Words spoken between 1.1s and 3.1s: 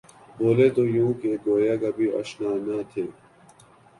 کہ گویا کبھی آشنا نہ تھے